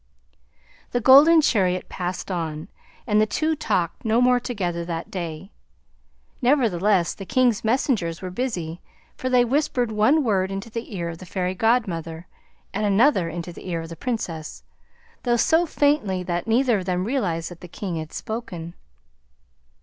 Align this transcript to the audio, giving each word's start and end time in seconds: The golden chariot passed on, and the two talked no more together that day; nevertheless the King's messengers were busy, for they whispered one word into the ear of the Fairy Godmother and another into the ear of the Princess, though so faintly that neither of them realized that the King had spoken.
The 0.93 0.99
golden 0.99 1.41
chariot 1.41 1.87
passed 1.87 2.31
on, 2.31 2.69
and 3.05 3.21
the 3.21 3.27
two 3.27 3.55
talked 3.55 4.03
no 4.03 4.19
more 4.19 4.39
together 4.39 4.83
that 4.83 5.11
day; 5.11 5.51
nevertheless 6.41 7.13
the 7.13 7.23
King's 7.23 7.63
messengers 7.63 8.19
were 8.19 8.31
busy, 8.31 8.81
for 9.15 9.29
they 9.29 9.45
whispered 9.45 9.91
one 9.91 10.23
word 10.23 10.49
into 10.49 10.71
the 10.71 10.95
ear 10.97 11.07
of 11.09 11.19
the 11.19 11.27
Fairy 11.27 11.53
Godmother 11.53 12.25
and 12.73 12.83
another 12.83 13.29
into 13.29 13.53
the 13.53 13.69
ear 13.69 13.81
of 13.81 13.89
the 13.89 13.95
Princess, 13.95 14.63
though 15.21 15.37
so 15.37 15.67
faintly 15.67 16.23
that 16.23 16.47
neither 16.47 16.79
of 16.79 16.85
them 16.85 17.03
realized 17.05 17.51
that 17.51 17.61
the 17.61 17.67
King 17.67 17.97
had 17.97 18.11
spoken. 18.11 18.73